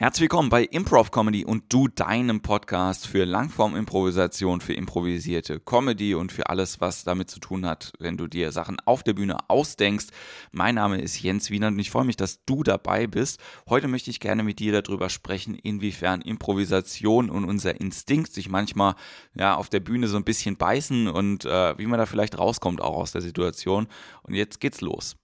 Herzlich 0.00 0.20
willkommen 0.20 0.48
bei 0.48 0.62
Improv 0.62 1.10
Comedy 1.10 1.44
und 1.44 1.64
du 1.72 1.88
deinem 1.88 2.40
Podcast 2.40 3.08
für 3.08 3.24
Langform-Improvisation, 3.24 4.60
für 4.60 4.72
improvisierte 4.74 5.58
Comedy 5.58 6.14
und 6.14 6.30
für 6.30 6.48
alles, 6.48 6.80
was 6.80 7.02
damit 7.02 7.28
zu 7.30 7.40
tun 7.40 7.66
hat, 7.66 7.90
wenn 7.98 8.16
du 8.16 8.28
dir 8.28 8.52
Sachen 8.52 8.76
auf 8.84 9.02
der 9.02 9.14
Bühne 9.14 9.38
ausdenkst. 9.48 10.10
Mein 10.52 10.76
Name 10.76 11.00
ist 11.00 11.20
Jens 11.20 11.50
Wiener 11.50 11.66
und 11.66 11.80
ich 11.80 11.90
freue 11.90 12.04
mich, 12.04 12.14
dass 12.14 12.44
du 12.44 12.62
dabei 12.62 13.08
bist. 13.08 13.40
Heute 13.68 13.88
möchte 13.88 14.10
ich 14.10 14.20
gerne 14.20 14.44
mit 14.44 14.60
dir 14.60 14.80
darüber 14.80 15.10
sprechen, 15.10 15.56
inwiefern 15.56 16.20
Improvisation 16.20 17.28
und 17.28 17.44
unser 17.44 17.80
Instinkt 17.80 18.32
sich 18.32 18.48
manchmal 18.48 18.94
ja 19.34 19.56
auf 19.56 19.68
der 19.68 19.80
Bühne 19.80 20.06
so 20.06 20.16
ein 20.16 20.22
bisschen 20.22 20.56
beißen 20.56 21.08
und 21.08 21.44
äh, 21.44 21.76
wie 21.76 21.86
man 21.86 21.98
da 21.98 22.06
vielleicht 22.06 22.38
rauskommt 22.38 22.80
auch 22.80 22.94
aus 22.94 23.10
der 23.10 23.20
Situation. 23.22 23.88
Und 24.22 24.34
jetzt 24.34 24.60
geht's 24.60 24.80
los. 24.80 25.16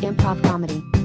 Improv 0.00 0.42
Comedy. 0.42 1.01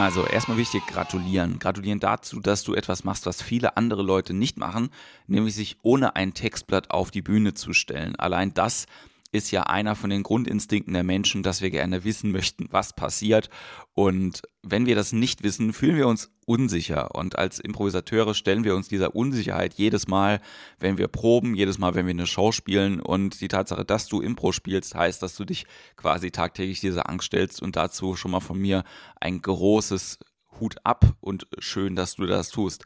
Also 0.00 0.24
erstmal 0.24 0.56
wichtig, 0.56 0.86
gratulieren. 0.86 1.58
Gratulieren 1.58 2.00
dazu, 2.00 2.40
dass 2.40 2.64
du 2.64 2.74
etwas 2.74 3.04
machst, 3.04 3.26
was 3.26 3.42
viele 3.42 3.76
andere 3.76 4.02
Leute 4.02 4.32
nicht 4.32 4.56
machen, 4.56 4.88
nämlich 5.26 5.54
sich 5.54 5.76
ohne 5.82 6.16
ein 6.16 6.32
Textblatt 6.32 6.90
auf 6.90 7.10
die 7.10 7.20
Bühne 7.20 7.52
zu 7.52 7.74
stellen. 7.74 8.16
Allein 8.16 8.54
das 8.54 8.86
ist 9.32 9.50
ja 9.50 9.62
einer 9.64 9.94
von 9.94 10.10
den 10.10 10.22
Grundinstinkten 10.22 10.92
der 10.92 11.04
Menschen, 11.04 11.42
dass 11.42 11.60
wir 11.60 11.70
gerne 11.70 12.04
wissen 12.04 12.32
möchten, 12.32 12.66
was 12.70 12.94
passiert. 12.94 13.48
Und 13.94 14.42
wenn 14.62 14.86
wir 14.86 14.96
das 14.96 15.12
nicht 15.12 15.42
wissen, 15.42 15.72
fühlen 15.72 15.96
wir 15.96 16.08
uns 16.08 16.30
unsicher. 16.46 17.14
Und 17.14 17.38
als 17.38 17.60
Improvisateure 17.60 18.34
stellen 18.34 18.64
wir 18.64 18.74
uns 18.74 18.88
dieser 18.88 19.14
Unsicherheit 19.14 19.74
jedes 19.74 20.08
Mal, 20.08 20.40
wenn 20.78 20.98
wir 20.98 21.06
proben, 21.06 21.54
jedes 21.54 21.78
Mal, 21.78 21.94
wenn 21.94 22.06
wir 22.06 22.10
eine 22.10 22.26
Show 22.26 22.50
spielen. 22.50 23.00
Und 23.00 23.40
die 23.40 23.48
Tatsache, 23.48 23.84
dass 23.84 24.08
du 24.08 24.20
Impro 24.20 24.50
spielst, 24.50 24.94
heißt, 24.94 25.22
dass 25.22 25.36
du 25.36 25.44
dich 25.44 25.66
quasi 25.96 26.32
tagtäglich 26.32 26.80
dieser 26.80 27.08
Angst 27.08 27.26
stellst. 27.26 27.62
Und 27.62 27.76
dazu 27.76 28.16
schon 28.16 28.32
mal 28.32 28.40
von 28.40 28.58
mir 28.58 28.84
ein 29.20 29.40
großes 29.40 30.18
Hut 30.58 30.76
ab 30.82 31.14
und 31.20 31.46
schön, 31.58 31.94
dass 31.94 32.16
du 32.16 32.26
das 32.26 32.50
tust. 32.50 32.84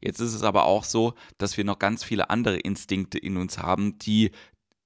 Jetzt 0.00 0.20
ist 0.20 0.34
es 0.34 0.42
aber 0.42 0.64
auch 0.64 0.84
so, 0.84 1.14
dass 1.38 1.56
wir 1.56 1.64
noch 1.64 1.78
ganz 1.78 2.04
viele 2.04 2.30
andere 2.30 2.58
Instinkte 2.58 3.18
in 3.18 3.36
uns 3.36 3.58
haben, 3.58 3.98
die 3.98 4.30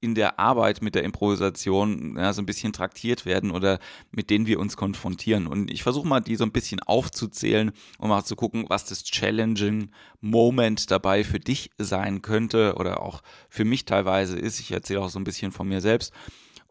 in 0.02 0.16
der 0.16 0.40
Arbeit 0.40 0.82
mit 0.82 0.96
der 0.96 1.04
Improvisation 1.04 2.16
ja, 2.18 2.32
so 2.32 2.42
ein 2.42 2.46
bisschen 2.46 2.72
traktiert 2.72 3.24
werden 3.24 3.52
oder 3.52 3.78
mit 4.10 4.30
denen 4.30 4.46
wir 4.46 4.58
uns 4.58 4.76
konfrontieren. 4.76 5.46
Und 5.46 5.70
ich 5.70 5.84
versuche 5.84 6.06
mal, 6.06 6.20
die 6.20 6.34
so 6.34 6.44
ein 6.44 6.50
bisschen 6.50 6.80
aufzuzählen 6.80 7.70
und 7.98 8.08
mal 8.08 8.24
zu 8.24 8.34
gucken, 8.34 8.64
was 8.68 8.84
das 8.84 9.04
Challenging 9.04 9.90
Moment 10.20 10.90
dabei 10.90 11.22
für 11.22 11.38
dich 11.38 11.70
sein 11.78 12.20
könnte 12.20 12.74
oder 12.76 13.00
auch 13.00 13.22
für 13.48 13.64
mich 13.64 13.84
teilweise 13.84 14.36
ist. 14.36 14.58
Ich 14.58 14.72
erzähle 14.72 15.00
auch 15.00 15.08
so 15.08 15.20
ein 15.20 15.24
bisschen 15.24 15.52
von 15.52 15.68
mir 15.68 15.80
selbst. 15.80 16.12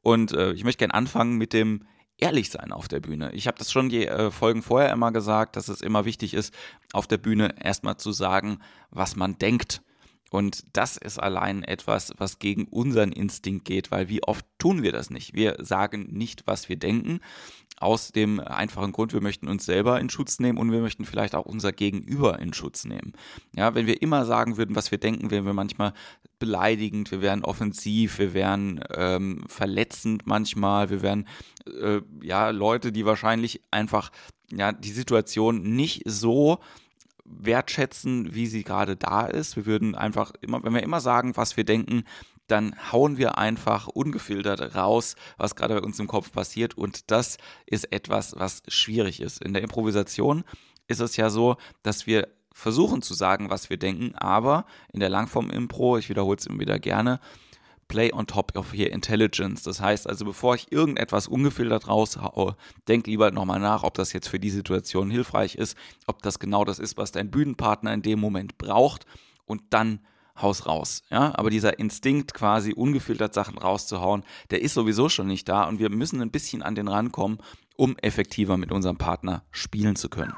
Und 0.01 0.33
äh, 0.33 0.51
ich 0.51 0.65
möchte 0.65 0.79
gerne 0.79 0.93
anfangen 0.93 1.37
mit 1.37 1.53
dem 1.53 1.85
ehrlich 2.17 2.49
sein 2.49 2.73
auf 2.73 2.89
der 2.89 2.99
Bühne. 2.99 3.31
Ich 3.33 3.47
habe 3.47 3.57
das 3.57 3.71
schon 3.71 3.87
die 3.87 4.07
äh, 4.07 4.29
Folgen 4.29 4.61
vorher 4.61 4.91
immer 4.91 5.13
gesagt, 5.13 5.55
dass 5.55 5.69
es 5.69 5.81
immer 5.81 6.03
wichtig 6.03 6.33
ist, 6.33 6.53
auf 6.91 7.07
der 7.07 7.17
Bühne 7.17 7.55
erstmal 7.63 7.95
zu 7.95 8.11
sagen, 8.11 8.59
was 8.89 9.15
man 9.15 9.37
denkt 9.37 9.81
und 10.31 10.63
das 10.71 10.95
ist 10.95 11.19
allein 11.19 11.61
etwas, 11.63 12.13
was 12.17 12.39
gegen 12.39 12.63
unseren 12.63 13.11
Instinkt 13.11 13.65
geht, 13.65 13.91
weil 13.91 14.07
wie 14.07 14.23
oft 14.23 14.45
tun 14.57 14.81
wir 14.81 14.93
das 14.93 15.09
nicht? 15.09 15.33
Wir 15.33 15.57
sagen 15.59 16.07
nicht, 16.09 16.43
was 16.47 16.69
wir 16.69 16.77
denken, 16.77 17.19
aus 17.81 18.13
dem 18.13 18.39
einfachen 18.39 18.93
Grund, 18.93 19.11
wir 19.11 19.19
möchten 19.21 19.49
uns 19.49 19.65
selber 19.65 19.99
in 19.99 20.09
Schutz 20.09 20.39
nehmen 20.39 20.57
und 20.57 20.71
wir 20.71 20.79
möchten 20.79 21.03
vielleicht 21.03 21.35
auch 21.35 21.45
unser 21.45 21.73
Gegenüber 21.73 22.39
in 22.39 22.53
Schutz 22.53 22.85
nehmen. 22.85 23.11
Ja, 23.55 23.75
wenn 23.75 23.87
wir 23.87 24.01
immer 24.01 24.23
sagen 24.25 24.55
würden, 24.55 24.75
was 24.75 24.91
wir 24.91 24.99
denken, 24.99 25.31
wären 25.31 25.45
wir 25.45 25.53
manchmal 25.53 25.93
beleidigend, 26.39 27.11
wir 27.11 27.21
wären 27.21 27.43
offensiv, 27.43 28.17
wir 28.17 28.33
wären 28.33 28.81
ähm, 28.95 29.43
verletzend 29.47 30.27
manchmal, 30.27 30.89
wir 30.89 31.01
wären 31.01 31.27
äh, 31.65 31.99
ja 32.21 32.51
Leute, 32.51 32.93
die 32.93 33.05
wahrscheinlich 33.05 33.61
einfach 33.69 34.11
ja 34.49 34.71
die 34.71 34.91
Situation 34.91 35.75
nicht 35.75 36.03
so 36.05 36.59
wertschätzen, 37.39 38.33
wie 38.33 38.47
sie 38.47 38.63
gerade 38.63 38.95
da 38.95 39.25
ist. 39.25 39.55
Wir 39.55 39.65
würden 39.65 39.95
einfach 39.95 40.31
immer, 40.41 40.63
wenn 40.63 40.73
wir 40.73 40.83
immer 40.83 41.01
sagen, 41.01 41.37
was 41.37 41.57
wir 41.57 41.63
denken, 41.63 42.03
dann 42.47 42.75
hauen 42.91 43.17
wir 43.17 43.37
einfach 43.37 43.87
ungefiltert 43.87 44.75
raus, 44.75 45.15
was 45.37 45.55
gerade 45.55 45.75
bei 45.75 45.81
uns 45.81 45.99
im 45.99 46.07
Kopf 46.07 46.31
passiert. 46.31 46.77
Und 46.77 47.09
das 47.09 47.37
ist 47.65 47.91
etwas, 47.91 48.35
was 48.37 48.61
schwierig 48.67 49.21
ist. 49.21 49.41
In 49.43 49.53
der 49.53 49.63
Improvisation 49.63 50.43
ist 50.87 50.99
es 50.99 51.15
ja 51.15 51.29
so, 51.29 51.55
dass 51.83 52.07
wir 52.07 52.27
versuchen 52.53 53.01
zu 53.01 53.13
sagen, 53.13 53.49
was 53.49 53.69
wir 53.69 53.77
denken, 53.77 54.13
aber 54.15 54.65
in 54.91 54.99
der 54.99 55.09
Langform-Impro, 55.09 55.97
ich 55.97 56.09
wiederhole 56.09 56.37
es 56.37 56.45
immer 56.45 56.59
wieder 56.59 56.79
gerne, 56.79 57.19
play 57.91 58.09
on 58.13 58.25
top 58.25 58.55
of 58.55 58.73
your 58.73 58.89
intelligence. 58.89 59.63
Das 59.63 59.81
heißt 59.81 60.07
also, 60.07 60.23
bevor 60.23 60.55
ich 60.55 60.71
irgendetwas 60.71 61.27
ungefiltert 61.27 61.89
raushaue, 61.89 62.55
denk 62.87 63.05
lieber 63.05 63.31
nochmal 63.31 63.59
nach, 63.59 63.83
ob 63.83 63.95
das 63.95 64.13
jetzt 64.13 64.29
für 64.29 64.39
die 64.39 64.49
Situation 64.49 65.11
hilfreich 65.11 65.55
ist, 65.55 65.77
ob 66.07 66.21
das 66.21 66.39
genau 66.39 66.63
das 66.63 66.79
ist, 66.79 66.95
was 66.95 67.11
dein 67.11 67.29
Bühnenpartner 67.29 67.93
in 67.93 68.01
dem 68.01 68.21
Moment 68.21 68.57
braucht 68.57 69.05
und 69.45 69.61
dann 69.71 69.99
Haus 70.41 70.65
raus. 70.65 71.03
Ja, 71.09 71.37
aber 71.37 71.49
dieser 71.49 71.79
Instinkt 71.79 72.33
quasi 72.33 72.71
ungefiltert 72.71 73.33
Sachen 73.33 73.57
rauszuhauen, 73.57 74.23
der 74.51 74.61
ist 74.61 74.73
sowieso 74.73 75.09
schon 75.09 75.27
nicht 75.27 75.49
da 75.49 75.65
und 75.65 75.79
wir 75.79 75.89
müssen 75.89 76.21
ein 76.21 76.31
bisschen 76.31 76.61
an 76.61 76.75
den 76.75 76.87
rankommen, 76.87 77.39
um 77.75 77.97
effektiver 77.97 78.55
mit 78.55 78.71
unserem 78.71 78.97
Partner 78.97 79.43
spielen 79.51 79.97
zu 79.97 80.07
können. 80.07 80.33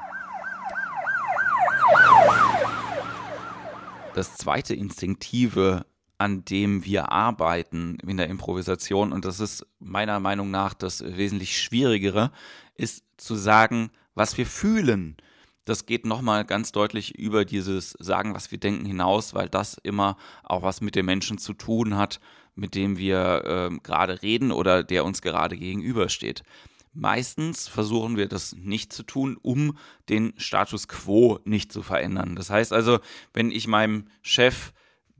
Das 4.15 4.35
zweite 4.37 4.73
instinktive 4.73 5.85
an 6.23 6.45
dem 6.45 6.85
wir 6.85 7.11
arbeiten 7.11 7.97
in 8.07 8.16
der 8.16 8.29
Improvisation, 8.29 9.11
und 9.11 9.25
das 9.25 9.41
ist 9.41 9.67
meiner 9.79 10.22
Meinung 10.22 10.51
nach 10.51 10.73
das 10.73 11.03
wesentlich 11.03 11.61
Schwierigere, 11.61 12.31
ist 12.75 13.03
zu 13.17 13.35
sagen, 13.35 13.91
was 14.16 14.38
wir 14.38 14.45
fühlen. 14.45 15.17
Das 15.66 15.85
geht 15.85 16.06
nochmal 16.06 16.45
ganz 16.45 16.72
deutlich 16.72 17.19
über 17.19 17.44
dieses 17.44 17.91
Sagen, 18.00 18.33
was 18.33 18.51
wir 18.51 18.57
denken 18.57 18.85
hinaus, 18.85 19.33
weil 19.33 19.50
das 19.50 19.78
immer 19.83 20.16
auch 20.44 20.62
was 20.62 20.79
mit 20.79 20.95
dem 20.95 21.07
Menschen 21.07 21.39
zu 21.39 21.51
tun 21.51 21.97
hat, 21.97 22.22
mit 22.56 22.73
dem 22.73 22.97
wir 22.97 23.44
äh, 23.73 23.78
gerade 23.83 24.22
reden 24.22 24.53
oder 24.53 24.81
der 24.81 25.03
uns 25.03 25.22
gerade 25.22 25.57
gegenübersteht. 25.57 26.44
Meistens 26.94 27.67
versuchen 27.67 28.16
wir 28.16 28.29
das 28.29 28.56
nicht 28.56 28.94
zu 28.94 29.03
tun, 29.03 29.38
um 29.41 29.78
den 30.07 30.33
Status 30.38 30.88
quo 30.88 31.39
nicht 31.44 31.73
zu 31.73 31.81
verändern. 31.81 32.38
Das 32.38 32.50
heißt 32.50 32.72
also, 32.72 33.00
wenn 33.33 33.51
ich 33.51 33.67
meinem 33.67 34.06
Chef 34.22 34.72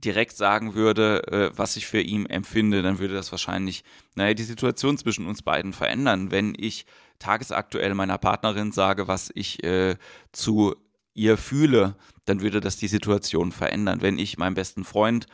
direkt 0.04 0.36
sagen 0.36 0.74
würde, 0.74 1.26
äh, 1.28 1.50
was 1.56 1.76
ich 1.76 1.86
für 1.86 2.00
ihn 2.00 2.26
empfinde, 2.26 2.82
dann 2.82 2.98
würde 2.98 3.14
das 3.14 3.32
wahrscheinlich, 3.32 3.84
naja, 4.14 4.34
die 4.34 4.44
Situation 4.44 4.98
zwischen 4.98 5.26
uns 5.26 5.42
beiden 5.42 5.72
verändern. 5.72 6.30
Wenn 6.30 6.54
ich 6.56 6.86
tagesaktuell 7.18 7.94
meiner 7.94 8.18
Partnerin 8.18 8.72
sage, 8.72 9.08
was 9.08 9.30
ich 9.34 9.62
äh, 9.64 9.96
zu 10.32 10.74
ihr 11.14 11.36
fühle, 11.36 11.96
dann 12.26 12.40
würde 12.40 12.60
das 12.60 12.76
die 12.76 12.88
Situation 12.88 13.52
verändern. 13.52 14.02
Wenn 14.02 14.18
ich 14.18 14.36
meinem 14.36 14.54
besten 14.54 14.84
Freund 14.84 15.26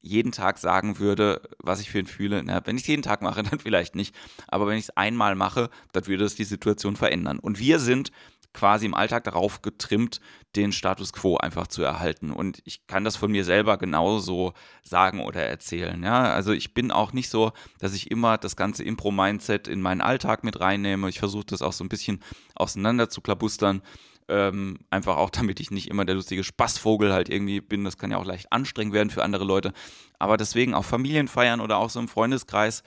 jeden 0.00 0.32
Tag 0.32 0.58
sagen 0.58 0.98
würde, 0.98 1.42
was 1.58 1.80
ich 1.80 1.90
für 1.90 1.98
ihn 1.98 2.06
fühle, 2.06 2.42
na, 2.42 2.64
wenn 2.64 2.76
ich 2.76 2.82
es 2.82 2.88
jeden 2.88 3.02
Tag 3.02 3.22
mache, 3.22 3.42
dann 3.44 3.58
vielleicht 3.58 3.94
nicht, 3.94 4.14
aber 4.48 4.66
wenn 4.66 4.78
ich 4.78 4.84
es 4.84 4.96
einmal 4.96 5.34
mache, 5.34 5.70
dann 5.92 6.06
würde 6.06 6.24
das 6.24 6.34
die 6.34 6.44
Situation 6.44 6.96
verändern. 6.96 7.38
Und 7.38 7.58
wir 7.58 7.78
sind 7.78 8.12
quasi 8.56 8.86
im 8.86 8.94
Alltag 8.94 9.24
darauf 9.24 9.62
getrimmt, 9.62 10.20
den 10.56 10.72
Status 10.72 11.12
quo 11.12 11.36
einfach 11.36 11.66
zu 11.66 11.82
erhalten. 11.82 12.30
Und 12.30 12.60
ich 12.64 12.86
kann 12.86 13.04
das 13.04 13.14
von 13.14 13.30
mir 13.30 13.44
selber 13.44 13.76
genauso 13.76 14.54
sagen 14.82 15.20
oder 15.20 15.42
erzählen. 15.42 16.02
Ja, 16.02 16.32
also 16.32 16.52
ich 16.52 16.72
bin 16.72 16.90
auch 16.90 17.12
nicht 17.12 17.28
so, 17.28 17.52
dass 17.78 17.94
ich 17.94 18.10
immer 18.10 18.38
das 18.38 18.56
ganze 18.56 18.82
Impro-Mindset 18.82 19.68
in 19.68 19.82
meinen 19.82 20.00
Alltag 20.00 20.42
mit 20.42 20.58
reinnehme. 20.58 21.08
Ich 21.08 21.18
versuche 21.18 21.44
das 21.44 21.62
auch 21.62 21.74
so 21.74 21.84
ein 21.84 21.90
bisschen 21.90 22.20
auseinander 22.54 23.10
zu 23.10 23.20
klabustern. 23.20 23.82
Ähm, 24.28 24.78
einfach 24.90 25.18
auch, 25.18 25.30
damit 25.38 25.60
ich 25.60 25.70
nicht 25.70 25.88
immer 25.88 26.06
der 26.06 26.14
lustige 26.14 26.42
Spaßvogel 26.42 27.12
halt 27.12 27.28
irgendwie 27.28 27.60
bin. 27.60 27.84
Das 27.84 27.98
kann 27.98 28.10
ja 28.10 28.16
auch 28.16 28.24
leicht 28.24 28.50
anstrengend 28.50 28.94
werden 28.94 29.10
für 29.10 29.22
andere 29.22 29.44
Leute. 29.44 29.74
Aber 30.18 30.38
deswegen 30.38 30.74
auch 30.74 30.84
Familienfeiern 30.84 31.60
oder 31.60 31.76
auch 31.76 31.90
so 31.90 32.00
im 32.00 32.08
Freundeskreis 32.08 32.82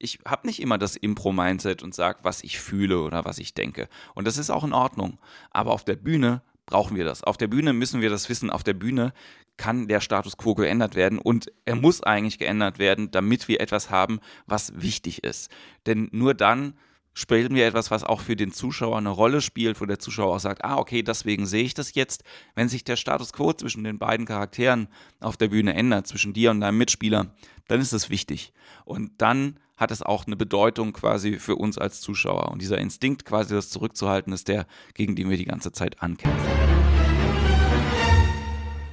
ich 0.00 0.18
habe 0.26 0.46
nicht 0.46 0.60
immer 0.60 0.78
das 0.78 0.96
Impro-Mindset 0.96 1.82
und 1.82 1.94
sage, 1.94 2.20
was 2.22 2.42
ich 2.42 2.58
fühle 2.58 3.00
oder 3.00 3.24
was 3.24 3.38
ich 3.38 3.54
denke. 3.54 3.88
Und 4.14 4.26
das 4.26 4.38
ist 4.38 4.50
auch 4.50 4.64
in 4.64 4.72
Ordnung. 4.72 5.18
Aber 5.50 5.72
auf 5.72 5.84
der 5.84 5.96
Bühne 5.96 6.42
brauchen 6.66 6.96
wir 6.96 7.04
das. 7.04 7.22
Auf 7.22 7.36
der 7.36 7.48
Bühne 7.48 7.72
müssen 7.72 8.00
wir 8.00 8.10
das 8.10 8.28
wissen. 8.28 8.50
Auf 8.50 8.64
der 8.64 8.74
Bühne 8.74 9.12
kann 9.56 9.88
der 9.88 10.00
Status 10.00 10.38
quo 10.38 10.54
geändert 10.54 10.94
werden 10.94 11.18
und 11.18 11.52
er 11.66 11.76
muss 11.76 12.02
eigentlich 12.02 12.38
geändert 12.38 12.78
werden, 12.78 13.10
damit 13.10 13.46
wir 13.46 13.60
etwas 13.60 13.90
haben, 13.90 14.20
was 14.46 14.72
wichtig 14.80 15.22
ist. 15.22 15.50
Denn 15.84 16.08
nur 16.12 16.32
dann 16.32 16.74
spielen 17.12 17.54
wir 17.54 17.66
etwas, 17.66 17.90
was 17.90 18.02
auch 18.02 18.22
für 18.22 18.36
den 18.36 18.52
Zuschauer 18.52 18.96
eine 18.96 19.10
Rolle 19.10 19.42
spielt, 19.42 19.78
wo 19.80 19.84
der 19.84 19.98
Zuschauer 19.98 20.36
auch 20.36 20.40
sagt, 20.40 20.64
ah, 20.64 20.78
okay, 20.78 21.02
deswegen 21.02 21.44
sehe 21.44 21.64
ich 21.64 21.74
das 21.74 21.94
jetzt. 21.94 22.24
Wenn 22.54 22.70
sich 22.70 22.84
der 22.84 22.96
Status 22.96 23.34
quo 23.34 23.52
zwischen 23.52 23.84
den 23.84 23.98
beiden 23.98 24.24
Charakteren 24.24 24.88
auf 25.20 25.36
der 25.36 25.48
Bühne 25.48 25.74
ändert, 25.74 26.06
zwischen 26.06 26.32
dir 26.32 26.50
und 26.50 26.60
deinem 26.60 26.78
Mitspieler, 26.78 27.34
dann 27.70 27.80
ist 27.80 27.92
das 27.92 28.10
wichtig. 28.10 28.52
Und 28.84 29.12
dann 29.18 29.60
hat 29.76 29.92
es 29.92 30.02
auch 30.02 30.26
eine 30.26 30.36
Bedeutung 30.36 30.92
quasi 30.92 31.38
für 31.38 31.54
uns 31.54 31.78
als 31.78 32.00
Zuschauer. 32.00 32.50
Und 32.50 32.60
dieser 32.60 32.78
Instinkt, 32.78 33.24
quasi 33.24 33.54
das 33.54 33.70
zurückzuhalten, 33.70 34.32
ist 34.32 34.48
der, 34.48 34.66
gegen 34.94 35.14
den 35.14 35.30
wir 35.30 35.36
die 35.36 35.44
ganze 35.44 35.70
Zeit 35.70 36.02
ankämpfen. 36.02 36.50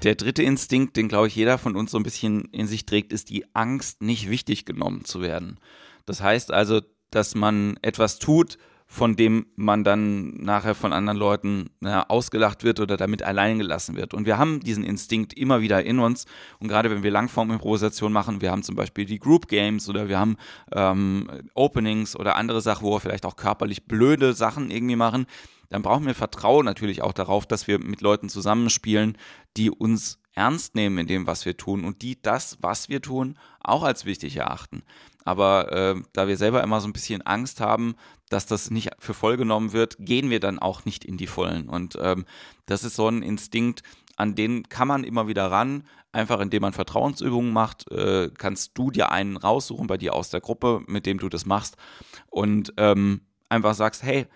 Der 0.04 0.14
dritte 0.14 0.44
Instinkt, 0.44 0.96
den 0.96 1.08
glaube 1.08 1.28
ich 1.28 1.36
jeder 1.36 1.58
von 1.58 1.76
uns 1.76 1.90
so 1.90 1.98
ein 1.98 2.04
bisschen 2.04 2.46
in 2.52 2.68
sich 2.68 2.86
trägt, 2.86 3.12
ist 3.12 3.32
die 3.32 3.46
Angst, 3.56 4.04
nicht 4.04 4.30
wichtig 4.30 4.64
genommen 4.64 5.04
zu 5.06 5.22
werden. 5.22 5.60
Das 6.06 6.22
heißt 6.22 6.52
also, 6.52 6.82
dass 7.10 7.34
man 7.34 7.80
etwas 7.82 8.20
tut, 8.20 8.60
von 8.88 9.18
dem 9.18 9.48
man 9.58 9.84
dann 9.84 10.30
nachher 10.38 10.74
von 10.74 10.94
anderen 10.94 11.18
Leuten 11.18 11.70
ja, 11.82 12.06
ausgelacht 12.08 12.64
wird 12.64 12.80
oder 12.80 12.96
damit 12.96 13.22
allein 13.22 13.60
gelassen 13.60 13.98
wird. 13.98 14.14
Und 14.14 14.26
wir 14.26 14.38
haben 14.38 14.62
diesen 14.62 14.86
Instinkt 14.86 15.34
immer 15.34 15.62
wieder 15.62 15.84
in 15.84 16.00
uns. 16.00 16.26
Und 16.60 16.70
gerade 16.70 16.90
wenn 16.90 17.04
wir 17.04 17.12
Langform-Improvisation 17.12 18.14
machen, 18.14 18.40
wir 18.40 18.50
haben 18.50 18.64
zum 18.64 18.76
Beispiel 18.76 19.06
die 19.06 19.20
Group 19.20 19.50
Games 19.50 19.90
oder 19.90 20.08
wir 20.08 20.18
haben 20.18 20.38
ähm, 20.72 21.30
Openings 21.54 22.16
oder 22.16 22.38
andere 22.38 22.62
Sachen, 22.62 22.86
wo 22.86 22.94
wir 22.94 23.02
vielleicht 23.02 23.26
auch 23.26 23.36
körperlich 23.36 23.86
blöde 23.86 24.34
Sachen 24.34 24.72
irgendwie 24.72 24.96
machen, 24.96 25.26
dann 25.70 25.82
brauchen 25.82 26.06
wir 26.06 26.16
Vertrauen 26.16 26.64
natürlich 26.64 27.02
auch 27.02 27.12
darauf, 27.12 27.46
dass 27.46 27.68
wir 27.68 27.80
mit 27.80 28.00
Leuten 28.00 28.30
zusammenspielen, 28.30 29.18
die 29.58 29.70
uns 29.70 30.20
ernst 30.34 30.76
nehmen 30.76 31.00
in 31.00 31.08
dem, 31.08 31.28
was 31.28 31.46
wir 31.46 31.58
tun 31.58 31.84
und 31.84 32.02
die 32.02 32.22
das, 32.22 32.58
was 32.62 32.88
wir 32.88 33.02
tun, 33.02 33.38
auch 33.60 33.84
als 33.84 34.06
wichtig 34.06 34.38
erachten. 34.38 34.84
Aber 35.28 35.74
äh, 35.74 36.02
da 36.14 36.30
wir 36.30 36.38
selber 36.38 36.64
immer 36.64 36.80
so 36.80 36.88
ein 36.88 36.94
bisschen 36.94 37.22
Angst 37.22 37.60
haben, 37.60 37.96
dass 38.30 38.46
das 38.46 38.72
nicht 38.72 38.92
für 38.98 39.14
voll 39.14 39.36
genommen 39.36 39.74
wird, 39.74 39.98
gehen 40.00 40.30
wir 40.30 40.40
dann 40.40 40.58
auch 40.58 40.86
nicht 40.86 41.04
in 41.04 41.18
die 41.18 41.28
Vollen. 41.28 41.68
Und 41.68 41.98
ähm, 42.02 42.24
das 42.66 42.86
ist 42.86 42.96
so 42.96 43.10
ein 43.10 43.22
Instinkt, 43.24 43.84
an 44.16 44.36
den 44.36 44.70
kann 44.70 44.88
man 44.88 45.04
immer 45.04 45.28
wieder 45.28 45.52
ran. 45.52 45.84
Einfach 46.14 46.40
indem 46.40 46.62
man 46.62 46.72
Vertrauensübungen 46.72 47.52
macht, 47.52 47.92
äh, 47.92 48.32
kannst 48.38 48.78
du 48.78 48.90
dir 48.90 49.12
einen 49.12 49.36
raussuchen 49.36 49.88
bei 49.88 49.98
dir 49.98 50.14
aus 50.14 50.30
der 50.30 50.40
Gruppe, 50.40 50.82
mit 50.88 51.06
dem 51.06 51.20
du 51.20 51.28
das 51.28 51.46
machst. 51.46 51.76
Und 52.28 52.74
ähm, 52.78 53.20
einfach 53.50 53.76
sagst, 53.76 54.04
hey, 54.04 54.28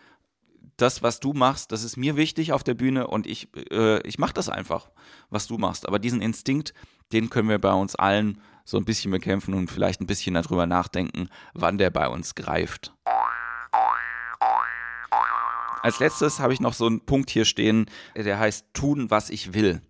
das, 0.76 1.02
was 1.02 1.22
du 1.22 1.32
machst, 1.32 1.72
das 1.72 1.86
ist 1.86 1.96
mir 1.96 2.18
wichtig 2.18 2.52
auf 2.52 2.66
der 2.66 2.74
Bühne 2.74 3.08
und 3.08 3.28
ich, 3.28 3.48
äh, 3.72 4.06
ich 4.06 4.20
mache 4.20 4.34
das 4.34 4.50
einfach, 4.50 4.90
was 5.30 5.48
du 5.48 5.58
machst. 5.58 5.88
Aber 5.88 6.00
diesen 6.00 6.22
Instinkt, 6.22 6.74
den 7.14 7.30
können 7.30 7.48
wir 7.48 7.60
bei 7.60 7.72
uns 7.72 7.96
allen 7.96 8.42
so 8.66 8.78
ein 8.78 8.86
bisschen 8.86 9.12
bekämpfen 9.12 9.54
und 9.54 9.70
vielleicht 9.70 10.02
ein 10.02 10.08
bisschen 10.08 10.36
darüber 10.36 10.66
nachdenken, 10.66 11.30
wann 11.54 11.78
der 11.78 11.90
bei 11.90 12.08
uns 12.08 12.36
greift. 12.36 12.94
Als 15.84 16.00
letztes 16.00 16.40
habe 16.40 16.54
ich 16.54 16.60
noch 16.60 16.74
so 16.74 16.86
einen 16.86 17.02
Punkt 17.02 17.30
hier 17.32 17.46
stehen, 17.46 17.88
der 18.16 18.38
heißt 18.38 18.68
tun, 18.74 19.10
was 19.10 19.30
ich 19.30 19.54
will. 19.54 19.82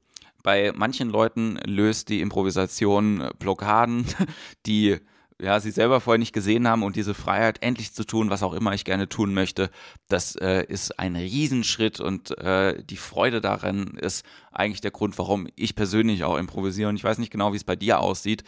Bei 0.43 0.71
manchen 0.73 1.09
Leuten 1.09 1.59
löst 1.65 2.09
die 2.09 2.21
Improvisation 2.21 3.29
Blockaden, 3.37 4.05
die 4.65 4.99
ja, 5.41 5.59
sie 5.59 5.71
selber 5.71 5.99
vorher 5.99 6.19
nicht 6.19 6.33
gesehen 6.33 6.67
haben 6.67 6.83
und 6.83 6.95
diese 6.95 7.13
Freiheit 7.13 7.61
endlich 7.61 7.93
zu 7.93 8.05
tun, 8.05 8.29
was 8.29 8.43
auch 8.43 8.53
immer 8.53 8.73
ich 8.73 8.85
gerne 8.85 9.09
tun 9.09 9.33
möchte, 9.33 9.71
das 10.07 10.35
äh, 10.35 10.63
ist 10.67 10.99
ein 10.99 11.15
Riesenschritt 11.15 11.99
und 11.99 12.37
äh, 12.37 12.83
die 12.83 12.97
Freude 12.97 13.41
daran 13.41 13.97
ist 13.97 14.23
eigentlich 14.51 14.81
der 14.81 14.91
Grund, 14.91 15.17
warum 15.17 15.47
ich 15.55 15.75
persönlich 15.75 16.23
auch 16.23 16.37
improvisiere. 16.37 16.89
Und 16.89 16.95
ich 16.95 17.03
weiß 17.03 17.17
nicht 17.17 17.31
genau, 17.31 17.53
wie 17.53 17.57
es 17.57 17.63
bei 17.63 17.75
dir 17.75 17.99
aussieht, 17.99 18.43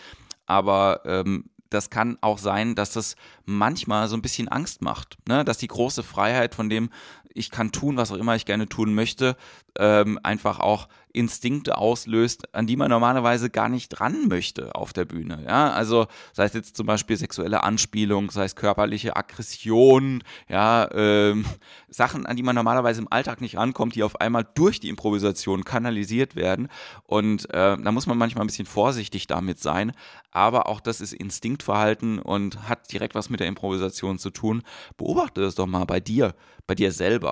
aber 0.45 1.01
ähm, 1.05 1.45
das 1.73 1.89
kann 1.89 2.17
auch 2.21 2.37
sein, 2.37 2.75
dass 2.75 2.95
es 2.95 3.15
manchmal 3.45 4.07
so 4.07 4.15
ein 4.15 4.21
bisschen 4.21 4.47
Angst 4.47 4.81
macht, 4.81 5.17
ne? 5.27 5.43
dass 5.43 5.57
die 5.57 5.67
große 5.67 6.03
Freiheit 6.03 6.53
von 6.53 6.69
dem, 6.69 6.89
ich 7.33 7.51
kann 7.51 7.71
tun, 7.71 7.97
was 7.97 8.11
auch 8.11 8.17
immer 8.17 8.35
ich 8.35 8.45
gerne 8.45 8.67
tun 8.67 8.93
möchte, 8.93 9.35
ähm, 9.77 10.19
einfach 10.23 10.59
auch 10.59 10.87
Instinkte 11.13 11.77
auslöst, 11.77 12.53
an 12.55 12.65
die 12.65 12.75
man 12.75 12.89
normalerweise 12.89 13.51
gar 13.51 13.69
nicht 13.69 13.89
dran 13.89 14.27
möchte 14.27 14.73
auf 14.73 14.93
der 14.93 15.05
Bühne. 15.05 15.43
Ja, 15.45 15.71
also 15.71 16.07
sei 16.33 16.45
es 16.45 16.53
jetzt 16.53 16.75
zum 16.75 16.87
Beispiel 16.87 17.15
sexuelle 17.17 17.63
Anspielung, 17.63 18.31
sei 18.31 18.45
es 18.45 18.55
körperliche 18.55 19.15
Aggression, 19.15 20.23
ja, 20.49 20.89
ähm, 20.91 21.45
Sachen, 21.87 22.25
an 22.25 22.35
die 22.35 22.41
man 22.41 22.55
normalerweise 22.55 23.01
im 23.01 23.11
Alltag 23.11 23.41
nicht 23.41 23.57
rankommt, 23.57 23.93
die 23.93 24.03
auf 24.03 24.19
einmal 24.21 24.45
durch 24.55 24.79
die 24.79 24.89
Improvisation 24.89 25.63
kanalisiert 25.63 26.35
werden. 26.35 26.67
Und 27.03 27.47
äh, 27.51 27.77
da 27.77 27.91
muss 27.91 28.07
man 28.07 28.17
manchmal 28.17 28.43
ein 28.43 28.47
bisschen 28.47 28.65
vorsichtig 28.65 29.27
damit 29.27 29.59
sein. 29.59 29.93
Aber 30.31 30.67
auch 30.67 30.81
das 30.81 30.99
ist 30.99 31.13
Instinktverhalten 31.13 32.17
und 32.17 32.67
hat 32.67 32.91
direkt 32.91 33.13
was 33.13 33.29
mit 33.29 33.39
der 33.39 33.47
Improvisation 33.47 34.17
zu 34.17 34.31
tun. 34.31 34.63
Beobachte 34.97 35.41
das 35.41 35.53
doch 35.53 35.67
mal 35.67 35.85
bei 35.85 35.99
dir, 35.99 36.33
bei 36.65 36.73
dir 36.73 36.91
selber. 36.91 37.22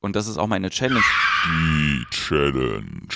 Und 0.00 0.16
das 0.16 0.26
ist 0.26 0.38
auch 0.38 0.46
meine 0.46 0.70
Challenge. 0.70 1.02
Die 1.46 2.04
Challenge. 2.10 3.08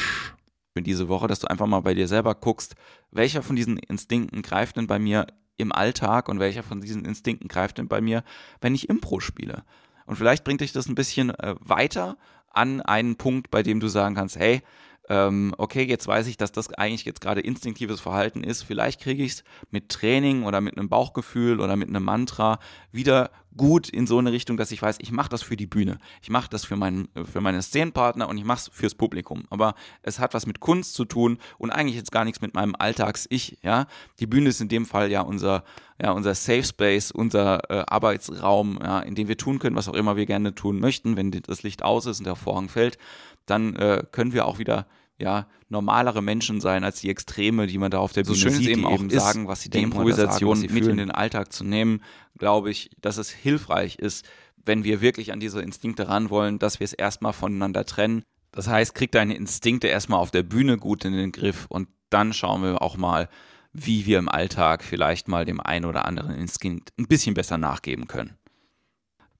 Für 0.74 0.82
diese 0.82 1.08
Woche, 1.08 1.26
dass 1.26 1.40
du 1.40 1.48
einfach 1.48 1.66
mal 1.66 1.80
bei 1.80 1.94
dir 1.94 2.08
selber 2.08 2.34
guckst, 2.34 2.76
welcher 3.10 3.42
von 3.42 3.56
diesen 3.56 3.76
Instinkten 3.76 4.42
greift 4.42 4.76
denn 4.76 4.86
bei 4.86 4.98
mir 4.98 5.26
im 5.58 5.72
Alltag 5.72 6.28
und 6.28 6.40
welcher 6.40 6.62
von 6.62 6.80
diesen 6.80 7.04
Instinkten 7.04 7.48
greift 7.48 7.78
denn 7.78 7.88
bei 7.88 8.00
mir, 8.00 8.24
wenn 8.60 8.74
ich 8.74 8.88
Impro 8.88 9.20
spiele. 9.20 9.64
Und 10.06 10.16
vielleicht 10.16 10.44
bringt 10.44 10.62
dich 10.62 10.72
das 10.72 10.88
ein 10.88 10.94
bisschen 10.94 11.30
äh, 11.30 11.56
weiter 11.60 12.16
an 12.50 12.80
einen 12.80 13.16
Punkt, 13.16 13.50
bei 13.50 13.62
dem 13.62 13.80
du 13.80 13.88
sagen 13.88 14.14
kannst, 14.14 14.38
hey, 14.38 14.62
ähm, 15.10 15.54
okay, 15.58 15.84
jetzt 15.84 16.06
weiß 16.06 16.26
ich, 16.26 16.36
dass 16.36 16.52
das 16.52 16.72
eigentlich 16.72 17.04
jetzt 17.04 17.20
gerade 17.20 17.40
instinktives 17.40 18.00
Verhalten 18.00 18.44
ist. 18.44 18.62
Vielleicht 18.62 19.00
kriege 19.00 19.22
ich 19.22 19.32
es 19.32 19.44
mit 19.70 19.88
Training 19.88 20.44
oder 20.44 20.60
mit 20.60 20.78
einem 20.78 20.88
Bauchgefühl 20.88 21.60
oder 21.60 21.76
mit 21.76 21.88
einem 21.88 22.04
Mantra 22.04 22.58
wieder 22.92 23.30
gut 23.56 23.88
in 23.88 24.06
so 24.06 24.18
eine 24.18 24.32
Richtung, 24.32 24.56
dass 24.56 24.70
ich 24.70 24.80
weiß, 24.80 24.98
ich 25.00 25.10
mache 25.10 25.28
das 25.28 25.42
für 25.42 25.56
die 25.56 25.66
Bühne. 25.66 25.98
Ich 26.22 26.30
mache 26.30 26.48
das 26.50 26.64
für, 26.64 26.76
mein, 26.76 27.08
für 27.24 27.40
meine 27.40 27.62
Szenenpartner 27.62 28.28
und 28.28 28.38
ich 28.38 28.44
mache 28.44 28.58
es 28.58 28.70
fürs 28.72 28.94
Publikum. 28.94 29.44
Aber 29.50 29.74
es 30.02 30.18
hat 30.18 30.34
was 30.34 30.46
mit 30.46 30.60
Kunst 30.60 30.94
zu 30.94 31.04
tun 31.04 31.38
und 31.58 31.70
eigentlich 31.70 31.96
jetzt 31.96 32.12
gar 32.12 32.24
nichts 32.24 32.40
mit 32.40 32.54
meinem 32.54 32.74
Alltags-Ich. 32.78 33.58
Ja? 33.62 33.86
Die 34.20 34.26
Bühne 34.26 34.50
ist 34.50 34.60
in 34.60 34.68
dem 34.68 34.86
Fall 34.86 35.10
ja 35.10 35.22
unser, 35.22 35.64
ja, 36.00 36.12
unser 36.12 36.34
Safe 36.34 36.64
Space, 36.64 37.10
unser 37.10 37.70
äh, 37.70 37.84
Arbeitsraum, 37.86 38.78
ja, 38.82 39.00
in 39.00 39.14
dem 39.14 39.28
wir 39.28 39.36
tun 39.36 39.58
können, 39.58 39.76
was 39.76 39.88
auch 39.88 39.94
immer 39.94 40.16
wir 40.16 40.26
gerne 40.26 40.54
tun 40.54 40.78
möchten. 40.78 41.16
Wenn 41.16 41.30
das 41.30 41.62
Licht 41.62 41.82
aus 41.82 42.06
ist 42.06 42.20
und 42.20 42.26
der 42.26 42.36
Vorhang 42.36 42.68
fällt, 42.68 42.98
dann 43.46 43.76
äh, 43.76 44.04
können 44.12 44.32
wir 44.32 44.46
auch 44.46 44.58
wieder 44.58 44.86
ja, 45.18 45.48
normalere 45.68 46.22
Menschen 46.22 46.60
sein 46.60 46.84
als 46.84 47.00
die 47.00 47.10
Extreme, 47.10 47.66
die 47.66 47.78
man 47.78 47.90
da 47.90 47.98
auf 47.98 48.12
der 48.12 48.22
Bühne 48.22 48.36
so 48.36 48.42
schön 48.42 48.54
sieht, 48.54 48.68
eben 48.68 48.86
die 48.86 48.94
eben 48.94 49.10
sagen, 49.10 49.48
was 49.48 49.62
sie 49.62 49.70
denken, 49.70 49.92
Improvisation 49.92 50.56
sagen, 50.60 50.74
mit 50.74 50.86
in 50.86 50.96
den 50.96 51.10
Alltag 51.10 51.52
zu 51.52 51.64
nehmen, 51.64 52.02
glaube 52.38 52.70
ich, 52.70 52.90
dass 53.00 53.16
es 53.16 53.30
hilfreich 53.30 53.96
ist, 53.96 54.24
wenn 54.64 54.84
wir 54.84 55.00
wirklich 55.00 55.32
an 55.32 55.40
diese 55.40 55.60
Instinkte 55.60 56.08
ran 56.08 56.30
wollen, 56.30 56.58
dass 56.58 56.78
wir 56.78 56.84
es 56.84 56.92
erstmal 56.92 57.32
voneinander 57.32 57.84
trennen. 57.84 58.22
Das 58.52 58.68
heißt, 58.68 58.94
krieg 58.94 59.12
deine 59.12 59.34
Instinkte 59.34 59.88
erstmal 59.88 60.20
auf 60.20 60.30
der 60.30 60.42
Bühne 60.42 60.78
gut 60.78 61.04
in 61.04 61.12
den 61.12 61.32
Griff 61.32 61.66
und 61.68 61.88
dann 62.10 62.32
schauen 62.32 62.62
wir 62.62 62.80
auch 62.80 62.96
mal, 62.96 63.28
wie 63.72 64.06
wir 64.06 64.18
im 64.18 64.28
Alltag 64.28 64.82
vielleicht 64.82 65.28
mal 65.28 65.44
dem 65.44 65.60
einen 65.60 65.84
oder 65.84 66.06
anderen 66.06 66.34
Instinkt 66.34 66.92
ein 66.98 67.06
bisschen 67.06 67.34
besser 67.34 67.58
nachgeben 67.58 68.06
können 68.06 68.38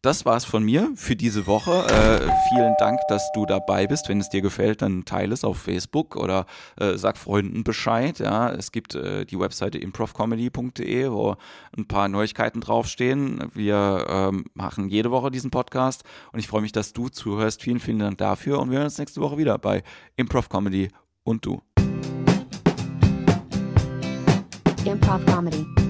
das 0.03 0.25
war's 0.25 0.45
von 0.45 0.63
mir 0.63 0.93
für 0.95 1.17
diese 1.17 1.47
Woche. 1.47 1.73
Äh, 1.89 2.31
vielen 2.49 2.75
Dank, 2.79 3.01
dass 3.09 3.33
du 3.33 3.47
dabei 3.47 3.87
bist. 3.87 4.09
Wenn 4.09 4.21
es 4.21 4.29
dir 4.29 4.43
gefällt, 4.43 4.81
dann 4.83 5.05
teile 5.05 5.35
es 5.35 5.45
auf 5.45 5.59
Facebook 5.59 6.15
oder 6.15 6.47
äh, 6.79 6.97
sag 6.97 7.17
Freunden 7.17 7.65
Bescheid. 7.65 8.21
Ja, 8.21 8.51
es 8.51 8.71
gibt 8.71 8.95
äh, 8.95 9.25
die 9.25 9.39
Webseite 9.39 9.79
improvcomedy.de, 9.79 11.11
wo 11.11 11.37
ein 11.77 11.89
paar 11.89 12.09
Neuigkeiten 12.09 12.61
draufstehen. 12.61 13.51
Wir 13.55 14.07
ähm, 14.09 14.45
machen 14.55 14.89
jede 14.89 15.11
Woche 15.11 15.33
diesen 15.33 15.51
Podcast 15.51 16.05
und 16.33 16.39
ich 16.39 16.47
freue 16.47 16.63
mich, 16.63 16.73
dass 16.73 16.93
du 16.93 17.09
zuhörst. 17.09 17.63
Vielen, 17.63 17.81
vielen 17.81 17.99
Dank 17.99 18.19
dafür 18.19 18.61
und 18.61 18.71
wir 18.71 18.79
hören 18.79 18.87
uns 18.87 18.99
nächste 18.99 19.21
Woche 19.21 19.37
wieder 19.37 19.59
bei 19.59 19.83
Improv 20.17 20.49
Comedy 20.49 20.91
und 21.25 21.45
du. 21.45 21.61
Improv 24.85 25.27
Comedy. 25.27 25.88